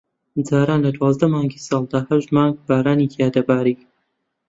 جاران 0.47 0.79
لە 0.85 0.91
دوانزە 0.95 1.27
مانگی 1.33 1.59
ساڵدا 1.67 1.99
ھەشت 2.09 2.29
مانگ 2.35 2.53
بارانی 2.67 3.11
تیا 3.13 3.27
دەباری 3.35 3.75